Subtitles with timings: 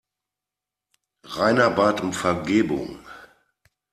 [1.25, 2.89] Rainer bat um Vergebung.